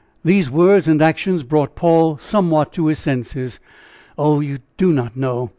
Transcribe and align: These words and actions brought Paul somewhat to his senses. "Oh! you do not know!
These 0.25 0.49
words 0.49 0.87
and 0.87 0.99
actions 0.99 1.43
brought 1.43 1.75
Paul 1.75 2.17
somewhat 2.17 2.73
to 2.73 2.87
his 2.87 2.97
senses. 2.97 3.59
"Oh! 4.17 4.39
you 4.39 4.57
do 4.75 4.91
not 4.91 5.15
know! 5.15 5.49